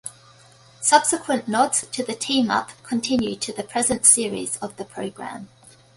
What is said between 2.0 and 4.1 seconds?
the team-up continue to the present